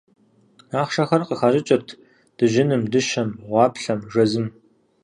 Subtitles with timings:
[0.79, 1.87] Ахъшэхэр къыхащӏыкӏырт
[2.37, 4.47] дыжьыным, дыщэм, гъуаплъэм, жэзым.